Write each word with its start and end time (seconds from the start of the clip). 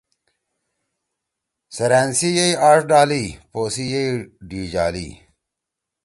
سیرأن 1.75 2.09
سی 2.17 2.29
یئ 2.37 2.51
آڙ 2.69 2.77
ڈالیَی۔ 2.89 3.25
پوسی 3.51 3.85
یِئ 3.91 4.07
ڈی 4.47 4.61
جا 4.73 4.85
لَیی۔ 4.93 5.09